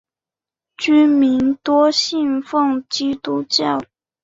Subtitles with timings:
[0.77, 3.79] 居民多信奉基督教。